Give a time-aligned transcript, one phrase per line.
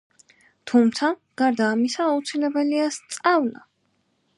[0.71, 1.11] თუმცა,
[1.43, 3.69] გარდა ამისა, აუცილებელია სწავლა.